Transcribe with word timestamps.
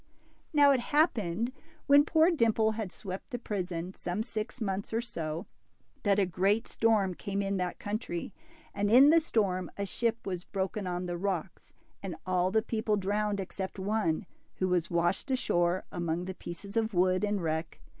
''Now 0.51 0.71
it 0.71 0.79
happened, 0.79 1.51
when 1.85 2.05
poor 2.05 2.31
t)imple 2.31 2.73
had 2.73 2.91
swept 2.91 3.29
the 3.29 3.37
prison 3.37 3.93
some 3.93 4.23
six 4.23 4.59
months 4.59 4.91
or 4.91 4.99
so, 4.99 5.45
that 6.01 6.17
a 6.17 6.25
great 6.25 6.67
storm 6.67 7.13
came 7.13 7.39
in 7.39 7.57
that 7.57 7.77
country, 7.77 8.33
and 8.73 8.89
in 8.89 9.11
the 9.11 9.19
storm 9.19 9.69
a 9.77 9.85
ship 9.85 10.25
was 10.25 10.43
broken 10.43 10.87
on 10.87 11.05
the 11.05 11.17
rocks, 11.19 11.71
and 12.01 12.15
all 12.25 12.49
the 12.49 12.63
people 12.63 12.97
drowned 12.97 13.39
except 13.39 13.77
one, 13.77 14.25
who 14.55 14.69
was 14.69 14.89
washed 14.89 15.29
ashore 15.29 15.83
among 15.91 16.25
the 16.25 16.33
pieces 16.33 16.75
of 16.75 16.95
wood 16.95 17.23
and 17.23 17.43
wreck. 17.43 17.79